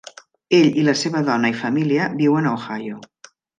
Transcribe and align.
Ell 0.59 0.79
i 0.83 0.85
la 0.87 0.95
seva 1.01 1.21
dona 1.27 1.53
i 1.53 1.57
familia 1.61 2.09
viuen 2.25 2.49
a 2.49 2.57
Ohio. 2.63 2.99